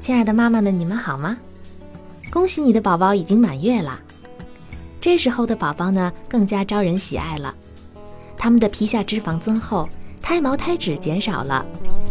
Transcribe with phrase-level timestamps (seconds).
[0.00, 1.36] 亲爱的妈妈们，你们好吗？
[2.30, 4.00] 恭喜你的宝宝已经满月了。
[5.00, 7.54] 这时候的宝宝呢，更加招人喜爱了。
[8.36, 9.88] 他们的皮下脂肪增厚，
[10.20, 11.64] 胎毛胎脂减少了，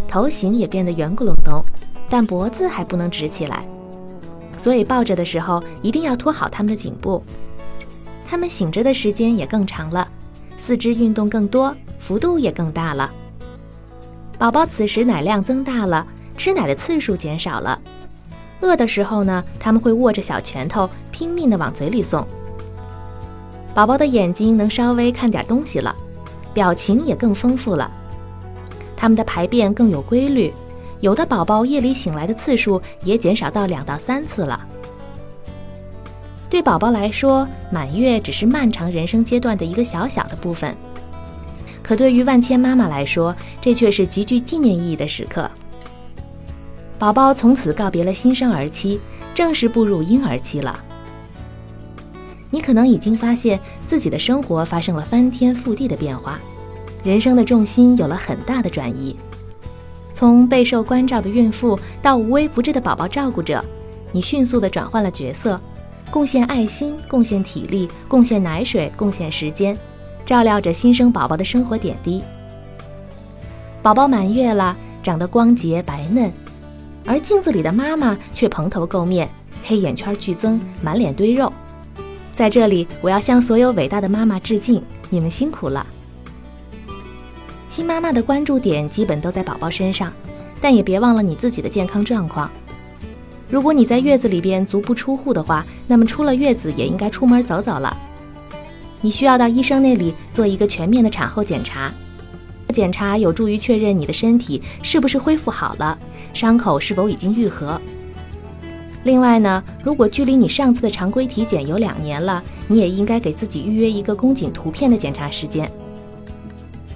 [0.08, 1.62] 头型也变得圆咕隆咚，
[2.10, 3.68] 但脖子还不能直起来。
[4.62, 7.24] 所以抱着的时候一定要托好他们的颈部。
[8.30, 10.08] 他们醒着的时间也更长了，
[10.56, 13.10] 四肢运动更多，幅度也更大了。
[14.38, 16.06] 宝宝此时奶量增大了。
[16.38, 17.80] 吃奶的次数减少了，
[18.62, 22.24] 饿的时候呢，他们会握着小拳头拼命地往嘴里送。
[23.74, 25.96] 宝宝的眼睛能稍微看点东西了，
[26.54, 27.90] 表情也更丰富了，
[28.96, 30.54] 他们的排便更有规律，
[31.02, 34.66] 有的宝宝夜里醒来的次数也减少到两到三次了。
[36.50, 40.76] 对宝宝来说，满月只是漫长人生阶段的一个小小的部分，
[41.82, 45.50] 可对于万千妈妈来说，这却是极具纪念意义的时刻。
[47.00, 49.00] 宝宝从此告别了新生儿期，
[49.34, 50.80] 正式步入婴儿期了。
[52.52, 56.38] 你可能已经发现自己的生活发生了翻天覆地的变化，
[57.02, 59.16] 人生的重心有了很大的转移。
[60.22, 63.60] 从备受关照的孕妇到无微不至的宝宝照顾者，
[64.12, 65.60] 你迅速地转换了角色，
[66.12, 69.76] 贡献爱心，贡献体力，贡献奶水，贡献时间，
[70.24, 72.22] 照料着新生宝宝的生活点滴。
[73.82, 76.32] 宝宝满月了，长得光洁白嫩。
[77.04, 79.28] 而镜子里的妈妈却蓬头垢面，
[79.64, 81.52] 黑眼圈剧增，满脸堆肉。
[82.36, 85.84] 在这里，我要向所有伟大的妈妈致敬，你们辛苦了。
[87.72, 90.12] 新妈妈的关注点基本都在宝宝身上，
[90.60, 92.52] 但也别忘了你自己的健康状况。
[93.50, 97.98] 如果你在月子里边足不出户的话，那么出了月子也应该出门走走了。
[99.00, 101.90] 你需要到医生那里做一个全面的产后检查。
[102.74, 105.98] 检查有助于确认你的身体是不是恢复好了，
[106.34, 107.80] 伤口是否已经愈合。
[109.04, 115.72] 另外呢，如果距离你上次的常规体检有两年了，你也应该给自己预约一个宫颈图片的检查时间。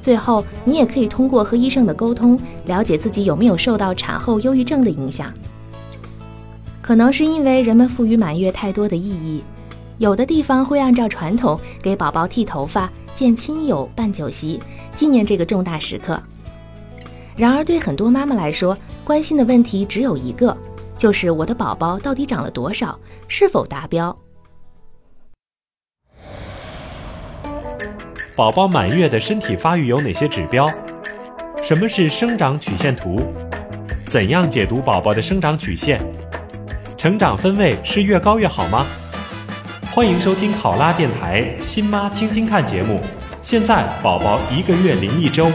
[0.06, 5.34] 最后，你也可以通过和医生的沟通，了解自己有没有受到产后忧郁症的影响。
[6.80, 9.44] 可能是因为人们赋予满月太多的意义，
[9.98, 14.62] 有的地方会按照传统给宝宝剃头发、见亲友、办酒席。
[14.96, 16.22] 纪念这个重大时刻。
[17.36, 20.56] 然而，对很多妈妈来说，关心的问题只有一个，
[21.00, 22.96] 就是我的宝宝到底长了多少，
[23.28, 24.16] 是否达标？
[28.36, 30.70] 宝宝满月的身体发育有哪些指标？
[31.64, 33.34] 什么是生长曲线图？
[34.10, 36.02] 怎样解读宝宝的生长曲线？
[36.98, 38.86] 成长分位是越高越好吗？
[39.90, 43.00] 欢迎收听考拉电台《新妈听听看》节目。
[43.42, 45.50] 现在宝宝一个月零一周。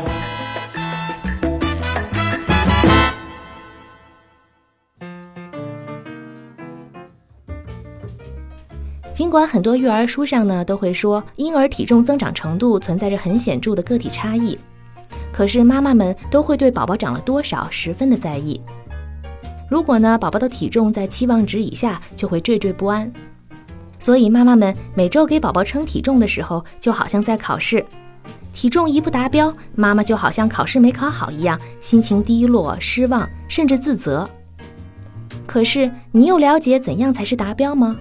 [9.20, 14.58] 尽管很多育儿书上呢都会说婴儿体重增长程度存在着很显著的个体差异，
[15.30, 18.58] 可是妈妈们都会对宝宝长了多少十分的在意。
[19.68, 23.12] 如果呢宝宝的体重在期望值以下，就会惴惴不安。
[23.98, 27.84] 所以，妈妈们每周给宝宝称体重的时候，就好像在考试，
[28.54, 34.26] 体重一不达标，妈妈就好像考试没考好一样，心情低落、失望，甚至自责。
[35.46, 37.94] 可是，你又了解怎样才是达标吗？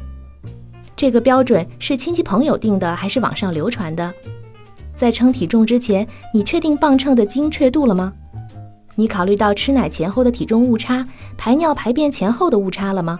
[0.99, 4.13] 这个标准是亲戚朋友定的，还是网上流传的？
[4.97, 8.11] 在称体重之前，你确定磅秤的精确度了吗？
[8.95, 11.07] 你考虑到吃奶前后的体重误差、
[11.37, 13.17] 排尿排便前后的误差了吗？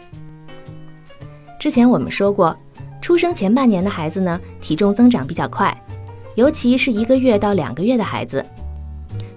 [1.58, 2.54] 之前我们说过。
[3.02, 5.74] 出生前半年的孩子呢，体重增长比较快，
[6.36, 8.46] 尤其是一个月到两个月的孩子。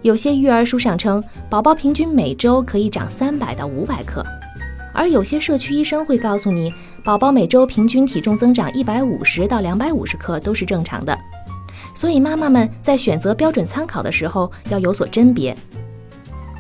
[0.03, 4.27] 有些育儿书上称，宝宝平均每周可以长三百到五百克，
[4.93, 11.19] 而有些社区医生会告诉你，宝宝每周平均体重增长一百五十到两百五十克都是正常的。
[11.95, 15.55] 所以妈妈们在选择标准参考的时候要有所甄别。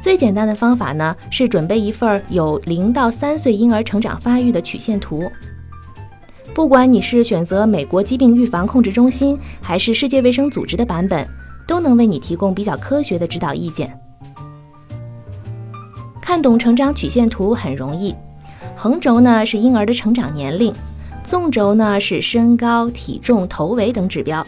[0.00, 5.30] 最简单的方法呢，是准备一份有零到三岁婴儿成长发育的曲线图。
[6.52, 11.24] 不管你是选择美国疾病预防控制中心，还是世界卫生组织的版本，
[11.68, 13.96] 都能为你提供比较科学的指导意见。
[16.20, 18.14] 看懂成长曲线图很容易，
[18.82, 20.74] 横轴呢是婴儿的成长年龄，
[21.22, 24.44] 纵轴呢是身高、体重、头围等指标，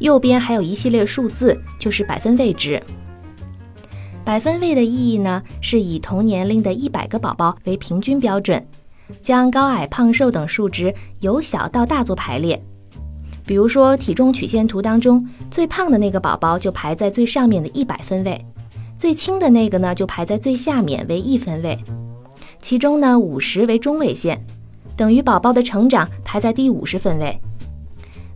[0.00, 2.82] 右边还有一系列数字，就是百分位值。
[4.24, 8.60] 百分位的意义呢，是以同年龄的一百个宝宝为平均标准，
[9.22, 12.60] 将高矮胖瘦等数值由小到大做排列。
[13.46, 18.44] 比如说，体重曲线图当中，最胖的那个宝宝就排在最上面的一百分位，
[18.98, 21.78] 最轻的那个呢就排在最下面为一分位。
[22.64, 24.42] 其中呢，五十为中位线，
[24.96, 27.38] 等于宝宝的成长排在第五十分位。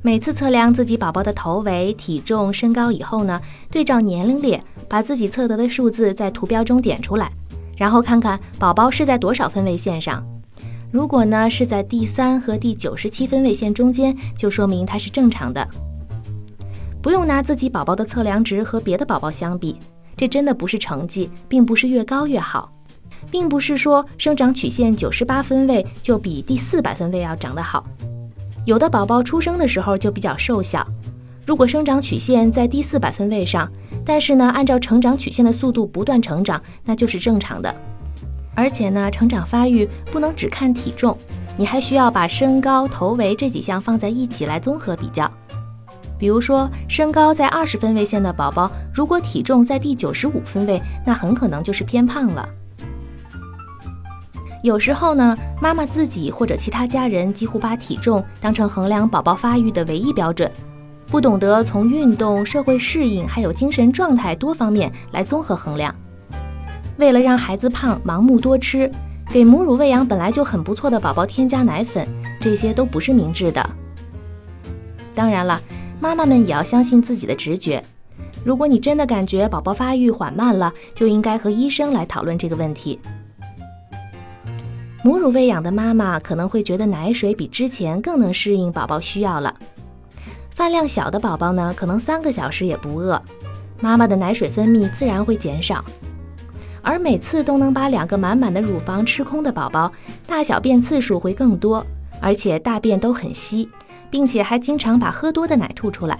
[0.03, 3.41] 每次测量自己宝宝的头围、体重、身高以后呢，
[3.71, 4.63] 对照年龄列。
[4.87, 7.31] 把自己测得的数字在图标中点出来，
[7.77, 10.23] 然后看看宝宝是在多少分位线上。
[10.91, 15.67] 如果呢是在第三和第九十七分位线中间，就说明它是正常的。
[17.03, 19.77] 不用拿自己宝宝的测量值和别的宝宝相比，
[20.17, 22.71] 这真的不是成绩，并不是越高越好，
[23.31, 27.85] 并不是说生长曲线九十八分位就比第四百分位要长得好。
[28.65, 30.87] 有的宝宝出生的时候就比较瘦小，
[31.47, 33.71] 如果生长曲线在第四百分位上。
[34.05, 37.75] 但是呢，按照成长曲线的速度不断成长，那就是正常的。
[38.55, 41.15] 而且呢，成长发育不能只看体重，
[41.59, 45.31] 你还需要把身高、头围这几项放在一起来综合比较。
[46.19, 52.49] 比如说，身高在二十分位线的宝宝，如果体重在第九十五分位，那很可能就是偏胖了。
[54.63, 60.51] 有时候呢，妈妈自己或者其他家人几乎把体重当成衡量宝宝发育的唯一标准。
[61.07, 65.95] 不懂得从运动、社会适应还有精神状态多方面来综合衡量，
[66.99, 68.91] 为了让孩子胖，盲目多吃，
[69.31, 72.07] 给母乳喂养本来就很不错的宝宝添加奶粉，
[72.39, 73.71] 这些都不是明智的。
[75.15, 75.59] 当然了，
[75.99, 77.83] 妈妈们也要相信自己的直觉。
[78.45, 83.01] 如果你真的感觉宝宝发育缓慢了，就应该和医生来讨论这个问题。
[85.05, 89.55] 母乳喂养的妈妈可能会觉得奶水比之前更能适应宝宝需要了。
[90.51, 93.23] 饭量小的宝宝呢，可能三个小时也不饿，
[93.81, 95.85] 妈妈的奶水分泌自然会减少。
[96.83, 99.93] 而每次都能把两个满满的乳房吃空的宝宝，
[100.27, 101.87] 大小便次数会更多，
[102.21, 103.69] 而且大便都很稀，
[104.11, 106.19] 并且还经常把喝多的奶吐出来。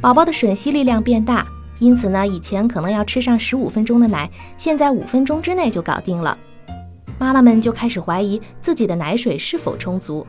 [0.00, 1.46] 宝宝的吮吸力量变大，
[1.78, 4.28] 因此呢，以前可能要吃上十五分钟的奶，
[4.58, 6.36] 现在五分钟之内就搞定了。
[7.22, 10.26] 妈妈们就开始怀疑自己的奶水是否充足。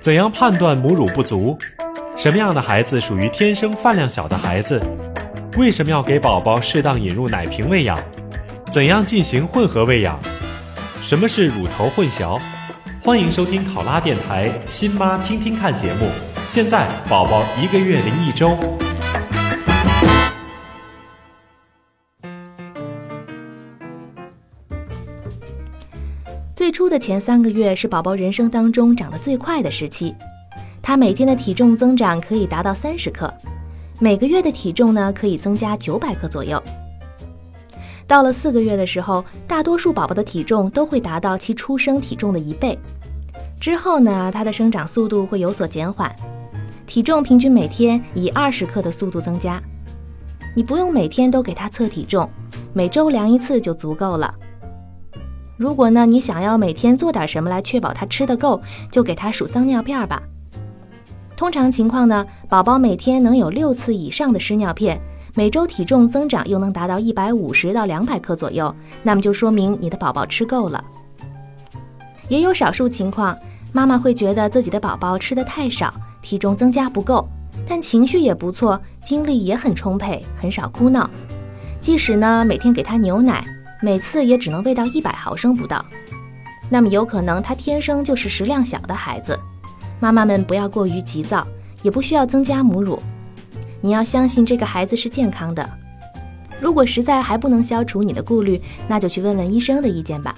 [0.00, 1.56] 怎样判断母乳不足？
[2.16, 4.82] 什么样的孩子属于天生饭量小的孩子？
[5.56, 7.96] 为什么要给宝宝适当引入奶瓶喂养？
[8.68, 10.18] 怎样进行混合喂养？
[11.00, 12.40] 什么是乳头混淆？
[13.00, 16.08] 欢迎收听考拉电台《新妈听听看》节目。
[16.48, 18.58] 现在宝宝一个月零一周。
[26.78, 30.14] 出的前三个月是宝宝人生当中长得最快的时期，
[30.80, 33.28] 他每天的体重增长可以达到三十克，
[33.98, 36.62] 每个月的体重呢可以增加九百克左右。
[38.06, 42.78] 到了四个月的时候，大多数宝宝的体重都会达到其出生体重的一倍。
[43.58, 46.14] 之后呢，他的生长速度会有所减缓，
[46.86, 49.60] 体重平均每天以二十克的速度增加。
[50.54, 52.30] 你不用每天都给他测体重，
[52.72, 54.32] 每周量一次就足够了。
[55.58, 58.62] 如果呢，你想要每天做点什么来确保他吃得够，
[58.92, 60.22] 就给他数脏尿片吧。
[61.36, 65.00] 通常情况呢，宝宝每天能有六次以上的湿尿片，
[65.34, 68.72] 每周体重增长又能达到一百五十到两百克左右，
[69.02, 70.82] 那么就说明你的宝宝吃够了。
[72.28, 73.36] 也有少数情况，
[73.72, 77.28] 妈妈会觉得自己的宝宝吃的太少，体重增加不够，
[77.66, 81.10] 但情绪也不错，精力也很充沛，很少哭闹。
[81.80, 83.44] 即使呢，每天给他牛奶。
[83.80, 85.84] 每次也只能喂到一百毫升不到，
[86.68, 89.38] 那么有可能他天生就是食量小的孩子。
[90.00, 91.46] 妈妈们不要过于急躁，
[91.82, 93.00] 也不需要增加母乳。
[93.80, 95.68] 你要相信这个孩子是健康的。
[96.60, 100.34] 如果实在还不能消除你的顾虑，那就去问问医生的意见吧。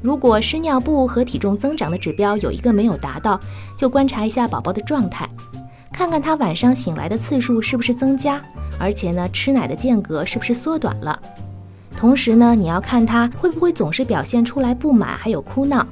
[0.00, 3.40] 如果湿尿布和体重增长的指标有一个没有达到，
[3.76, 5.28] 就观察一下宝宝的状态，
[5.98, 8.40] 看看他晚上醒来的次数是不是增加。
[8.78, 11.20] 而且呢，吃奶的间隔是不是缩短了？
[11.96, 15.84] 同时呢，你要看他会不会总是表现出来不满，还有哭闹。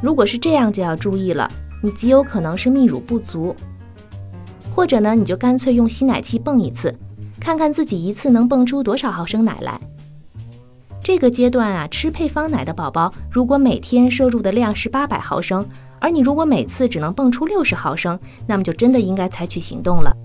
[0.00, 1.46] 如果是这样，就要注意了，
[1.82, 3.54] 你极有可能是泌乳不足。
[4.74, 6.98] 或者呢，你就干脆用吸奶器泵一次，
[7.38, 9.78] 看看自己一次能泵出多少毫升奶来。
[11.02, 15.68] 这个阶段啊，吃配方奶的宝宝，如果每天摄入的量是八百毫升，
[16.00, 20.16] 而你如果每次只能泵出六十毫升，那么就真的应该采取行动了。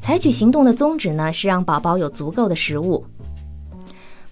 [0.00, 3.04] 采取行动的宗旨呢，是让宝宝有足够的食物。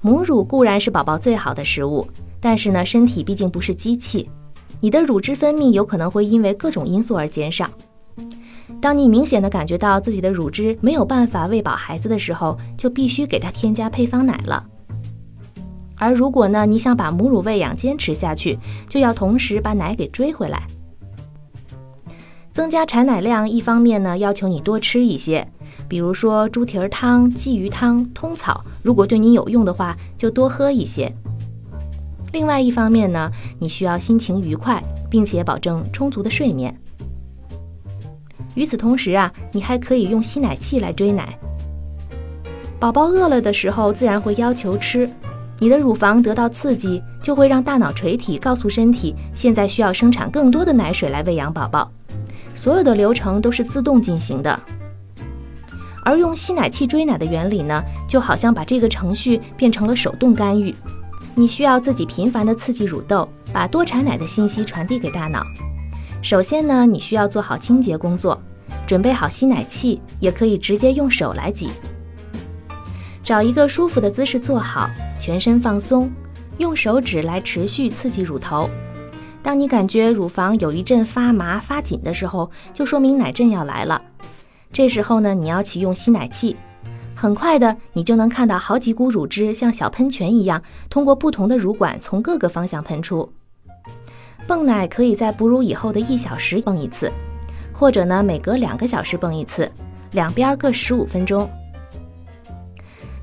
[0.01, 2.07] 母乳固然是宝宝最好的食物，
[2.41, 4.29] 但是呢，身体毕竟不是机器，
[4.81, 7.69] 你的乳汁分泌有可能会因为各种因素而减少。
[8.81, 14.65] 当你明显的感觉到自己的乳汁没有办法喂饱孩子的时候，就必须给他添加配方奶了。
[16.02, 20.66] 而如果呢，你想把母乳喂养坚持下去，就要同时把奶给追回来。
[22.52, 25.47] 增加产奶量，一方面呢，要求你多吃一些，
[25.87, 31.14] 比如说猪蹄儿汤、鲫鱼汤、通草，如果对你有用的话，就多喝一些。
[32.32, 33.30] 另外一方面呢，
[33.61, 36.76] 你需要心情愉快，并且保证充足的睡眠。
[38.56, 41.38] 与此同时啊，你还可以用吸奶器来追奶。
[42.80, 45.09] 宝宝饿了的时候，自然会要求吃。
[45.62, 51.88] 你的乳房得到刺激，就会让大脑垂体告诉身体，现在需要生产更多的奶水来喂养宝宝。
[52.52, 54.59] 所有的流程都是自动进行的。
[56.04, 60.75] 而用吸奶器追奶的原理呢，就好像把这个程序变成了手动干预。
[61.37, 65.45] 你需要自己频繁地刺激乳窦，把多产奶的信息传递给大脑。
[66.23, 68.37] 首先呢，你需要做好清洁工作，
[68.85, 71.71] 准备好吸奶器，也可以直接用手来挤。
[73.23, 76.11] 找一个舒服的姿势坐好，全身放松，
[76.59, 78.69] 用手指来持续刺激乳头。
[79.43, 84.00] 当你感觉乳房有一阵发麻发紧的时候，就说明奶阵要来了。
[84.73, 86.57] 这时候呢，你要启用吸奶器，
[87.14, 90.61] 很快的，你就能看到好几股乳汁像小喷泉一样，
[90.91, 93.33] 通过不同的乳管从各个方向喷出。
[94.49, 97.11] 泵奶可以在哺乳以后的一小时泵一次，
[97.73, 99.71] 或者呢，每隔两个小时泵一次，
[100.11, 101.49] 两边各十五分钟。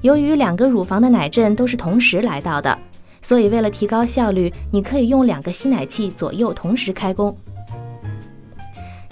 [0.01, 2.77] 由于两个乳房的奶阵都是同时来到的，
[3.21, 7.35] 所以为了提高效率，你可以用两个吸奶器左右同时开工。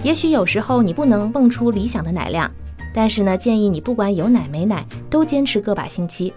[0.03, 2.49] 也许有时候你不能泵出理想的奶量，
[2.93, 6.33] 但是呢，建议你不管有奶没奶，都坚持个把星期。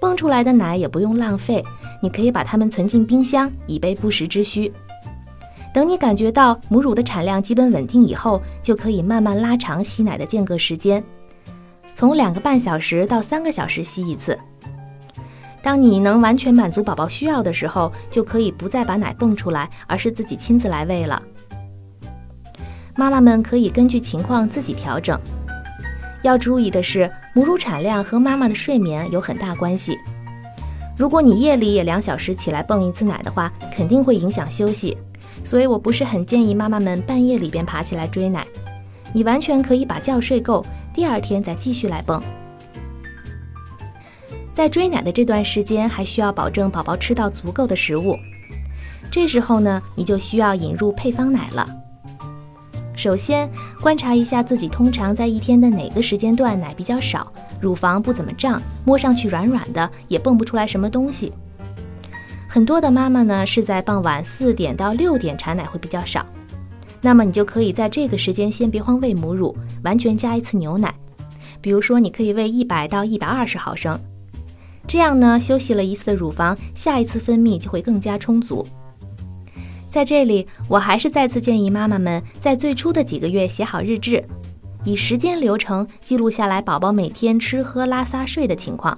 [0.00, 1.62] 泵出来的奶也不用浪费，
[2.02, 4.72] 你可以把它们存进冰箱，以备不时之需。
[5.74, 11.02] 等你感觉到母乳的产量基本稳定以后，就可以慢慢拉长吸奶的间隔时间。
[11.94, 14.38] 从两个半小时到三个小时吸一次。
[15.62, 21.22] 当你能完全满足宝宝需要的时候，就可以不再把奶泵出来，而是自己亲自来喂了。
[22.96, 25.18] 妈妈们可以根据情况自己调整。
[26.22, 29.96] 要注意的是，母乳产量和妈妈的睡眠有很大关系。
[30.96, 34.96] 如果你夜里也两小时起来泵一次奶的话，肯定会影响休息。
[35.44, 38.46] 所以我不是很建议妈妈们半夜里边爬起来追奶。
[39.12, 40.64] 你完全可以把觉睡够。
[40.94, 42.22] 第二天再继续来泵，
[44.52, 48.18] 在追奶的这段时间，还需要保证宝宝吃到足够的食物。
[49.10, 51.66] 这时候呢，你就需要引入配方奶了。
[52.94, 61.32] 首先，观察一下自己通常在一天的哪个时间段奶比较少，乳房不怎么胀，摸上去软软的，也蹦不出来什么东西。
[62.46, 66.24] 很多的妈妈呢，是在傍晚四点到六点产奶会比较少。
[67.02, 70.94] 那么你就可以在这个时间先别慌喂母乳，完全加一次牛奶。
[71.60, 73.98] 比如说，你可以喂一百到一百二十毫升，
[74.86, 78.66] 这样呢，休息了一次的乳房，下一次分泌就会更加充足。
[79.90, 84.24] 在这里，我还是再次建议妈妈们在最初的几个月写好日志，
[84.84, 88.96] 以时间流程记录下来宝宝每天吃喝拉撒睡的情况。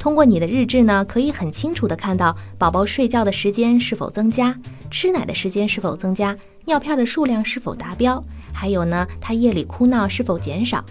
[0.00, 4.58] 通过你的日志呢，可以很清楚的看到宝宝睡觉的时间是否增加，
[4.90, 6.34] 吃奶的时间是否增加。
[6.64, 8.24] 尿片的数量是否达标？
[8.50, 10.82] 还有呢，他夜里哭闹是否减少？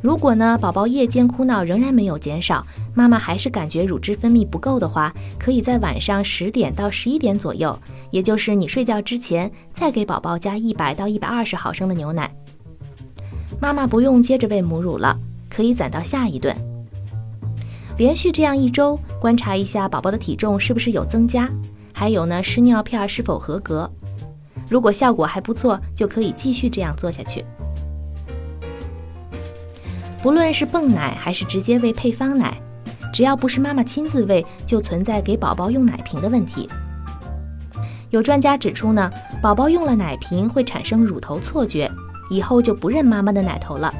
[0.00, 2.64] 如果呢，宝宝夜间哭闹仍然没有减少，
[2.94, 7.76] 妈妈还是感觉乳汁分泌不够的话，可以在晚上十点到十一点左右，
[8.12, 12.32] 也就是你睡觉之前，再给宝宝加一百到一百二十毫升的牛奶。
[13.60, 16.54] 妈妈不用接着喂母乳了，可以攒到下一顿。
[18.00, 21.46] 连续这样一周，观察一下宝宝的体重是不是有增加。
[21.92, 23.90] 还有呢，试尿片是否合格？
[24.70, 27.44] 如果效果还不错，就可以继续这样做下去。
[30.22, 32.58] 不论是泵奶还是直接喂配方奶，
[33.12, 36.66] 只要不是妈妈亲自喂，就存在给宝宝用奶瓶的问题。
[38.08, 39.10] 有专家指出呢，
[39.42, 41.90] 宝宝用了奶瓶会产生乳头错觉，
[42.30, 43.92] 以后就不认妈妈的奶头了。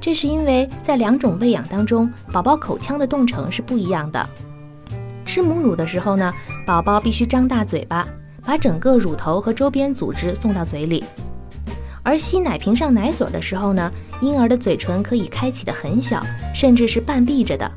[0.00, 4.28] 这是因为在两种喂养当中，宝宝口腔的动程是不一样的。
[5.24, 6.32] 吃母乳的时候呢，
[6.66, 8.06] 宝宝必须张大嘴巴，
[8.44, 11.04] 把整个乳头和周边组织送到嘴里。
[12.02, 16.24] 而吸奶瓶上奶嘴的时候呢，婴儿的嘴唇可以开启的很小，
[16.54, 17.68] 甚至是半闭着的。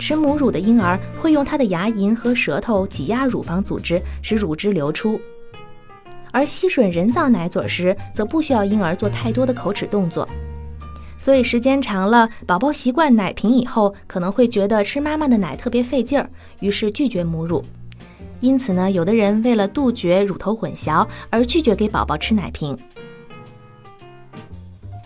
[0.00, 5.20] 吃母乳的婴儿会用他的牙龈和舌头挤压乳房组织，使乳汁流出。
[6.32, 10.28] 而吸吮人造奶嘴时，则不需要婴儿做太多的口齿动作。
[11.22, 17.64] 所以时间长了，宝宝习惯奶瓶以后，可能会觉得吃妈妈的奶特别费劲儿，于是拒绝母乳。
[18.40, 22.76] 因此呢，有的人为了杜绝乳头混淆而拒绝给宝宝吃奶瓶。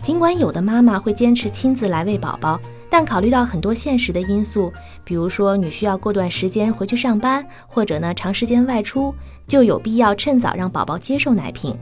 [0.01, 2.59] 尽管有的妈妈会坚持亲自来喂宝宝，
[2.89, 9.13] 但考虑到很多现实的因素，比如说你需要过段时间回去上班，或者呢长时间外出，
[9.47, 11.77] 就有必要趁早让宝宝接受奶瓶。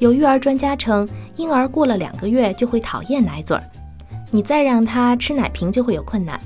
[0.00, 3.62] 有育儿专家称，婴儿过了两个月就会讨厌奶嘴儿，
[4.30, 6.40] 你再让他吃奶瓶就会有困难。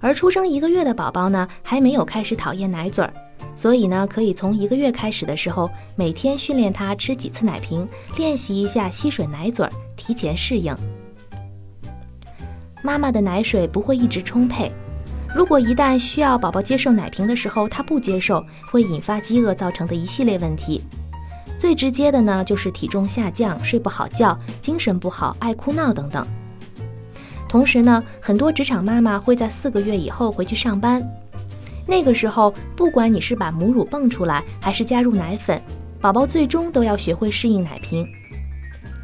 [0.00, 3.12] 而出生一个月的宝宝呢，还没有开始讨厌奶嘴儿，
[3.56, 7.86] 所以呢，可以从一个月开始的时候，每天训练他吃几次奶瓶，
[8.16, 10.72] 练习一下吸吮奶嘴儿，提前适应。
[12.84, 14.70] 妈妈的奶水不会一直充沛，
[15.34, 20.80] 如果一旦需要宝宝接受奶瓶的时候，他不接受，会引发饥饿造成的一系列问题。
[21.60, 26.26] 最直接的呢，就是体重下降、睡不好觉、精神不好、爱哭闹等等。
[27.50, 31.06] 同时呢，很多职场妈妈会在四个月以后回去上班，
[31.86, 35.60] 那个时候，不管你是把母乳泵出来，还是加入奶粉，
[36.00, 38.08] 宝宝最终都要学会适应奶瓶。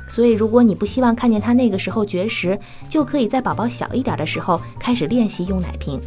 [0.08, 2.58] 所以，如果你不希望看见他那个时候绝食，
[2.88, 6.00] 就可以在宝宝小一点的时候开始练习用奶瓶。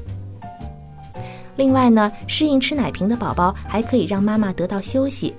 [1.57, 5.35] 另外呢，适应吃奶瓶的宝宝还可以让妈妈得到休息，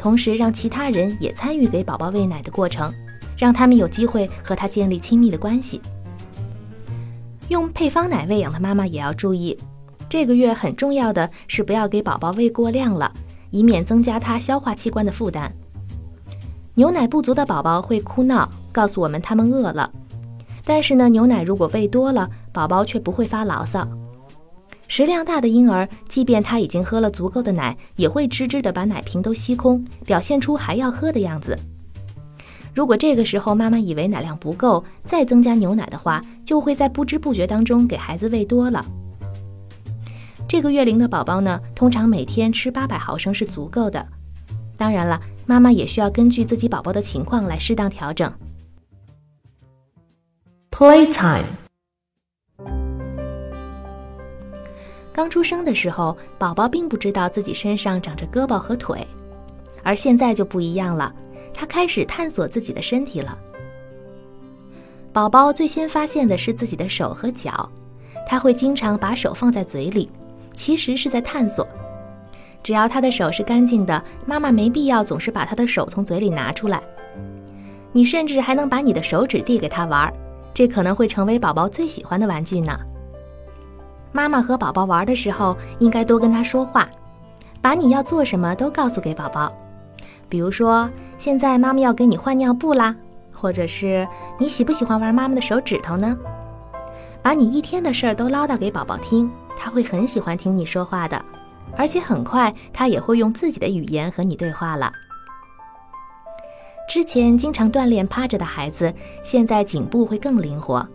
[0.00, 2.90] 同时让其他人也参与给宝宝喂奶的过程，
[3.36, 5.78] 让他们有机会和他建立亲密的关系。
[7.48, 9.54] 用配方奶喂养的妈妈也要注意，
[10.08, 13.12] 这个月很重要的是不要给宝宝喂过量了，
[13.50, 15.54] 以免增加他消化器官的负担。
[16.76, 19.92] 牛奶不足的宝宝会哭闹，告诉我们他们饿了。
[20.64, 23.86] 但是呢，牛奶如果喂多了，宝宝却不会发牢骚。
[24.90, 31.56] 食量大的婴儿，即便他已经喝了足够的奶，也会吱吱的把奶瓶都吸空，表现出还要喝的样子。
[32.74, 38.84] 如果这个时候妈妈以为奶量不够，再增加牛奶的话，就会在不知不觉当中给孩子喂多了。
[40.48, 44.04] 这个月龄的宝宝呢，通常每天吃八百毫升是足够的。
[44.76, 48.28] 当然了，妈妈也需要根据自己宝宝的情况来适当调整。
[50.72, 51.44] Playtime。
[55.12, 59.06] 刚出生的时候，宝宝并不知道自己身上长着胳膊和腿，
[59.82, 61.12] 而现在就不一样了。
[61.52, 63.36] 他开始探索自己的身体了。
[65.12, 67.68] 宝宝最先发现的是自己的手和脚，
[68.26, 70.08] 他会经常把手放在嘴里，
[70.54, 71.68] 其实是在探索。
[72.62, 76.80] 只要他的手是干净的，妈妈没必要总是把他的手从嘴里拿出来。
[77.90, 80.12] 你甚至还能把你的手指递给他玩，
[80.54, 82.78] 这可能会成为宝宝最喜欢的玩具呢。
[84.12, 86.88] 妈妈和宝宝玩的时候，应该多跟他说话，
[87.60, 89.52] 把你要做什么都告诉给宝宝。
[90.28, 92.94] 比如说，现在妈妈要给你换尿布啦，
[93.32, 94.06] 或者是
[94.38, 96.16] 你喜不喜欢玩妈妈的手指头呢？
[97.22, 101.22] 把你一天的事儿都唠叨给宝宝听，他会很喜欢听你说话的，
[101.76, 104.92] 而且很快他也会用自己的语言和你对话了。
[106.88, 108.92] 之前经常锻炼趴着的孩子，
[109.22, 110.86] 现在颈部会更灵活。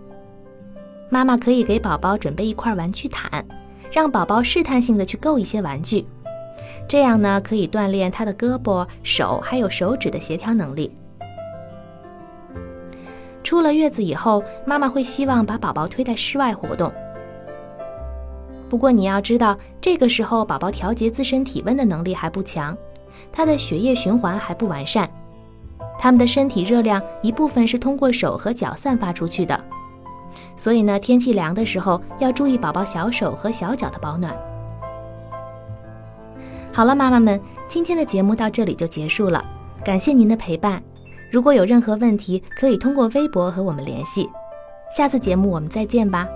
[1.10, 3.46] 妈妈可以给宝宝准备一块玩具毯，
[3.92, 6.06] 让宝宝试探性的去够一些玩具。
[6.88, 10.92] 这样呢，可以锻炼他的胳膊、手还有手指的协调能力。
[13.44, 16.92] 出了月子以后，妈妈会希望把宝宝推在室外活动。
[18.68, 22.76] 不过你要知道，这个时候宝宝调节自身体温的能力还不强，
[23.32, 25.08] 他的血液循环还不完善，
[26.00, 29.64] 他们的身体热量一部分是通过手和脚散发出去的。
[30.56, 34.36] 所以呢，天气凉的时候要注意宝宝小手和小脚的保暖。
[36.72, 39.44] 好了，妈妈们，今天的节目到这里就结束了，
[39.84, 40.82] 感谢您的陪伴。
[41.32, 44.30] 如果有任何问题，可以通过微博和我们联系。
[44.96, 46.28] 下次节目我们再见吧。